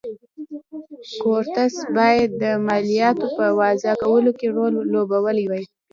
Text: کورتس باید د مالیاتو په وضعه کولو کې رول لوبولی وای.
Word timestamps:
کورتس 1.21 1.75
باید 1.95 2.29
د 2.43 2.43
مالیاتو 2.67 3.27
په 3.37 3.45
وضعه 3.59 3.93
کولو 4.03 4.31
کې 4.39 4.47
رول 4.55 4.73
لوبولی 4.93 5.45
وای. 5.47 5.63